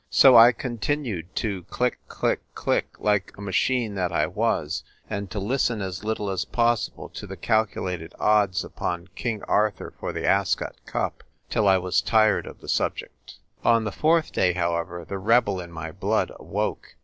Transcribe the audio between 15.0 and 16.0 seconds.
the rebel in my